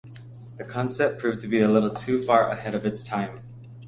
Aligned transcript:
The 0.57 0.63
concept 0.63 1.19
proved 1.19 1.41
to 1.41 1.47
be 1.47 1.59
a 1.59 1.69
little 1.69 1.91
too 1.91 2.23
far 2.23 2.49
ahead 2.49 2.73
of 2.73 2.87
its 2.87 3.03
time. 3.03 3.43